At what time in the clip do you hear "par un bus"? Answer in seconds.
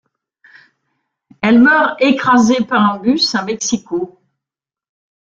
2.67-3.35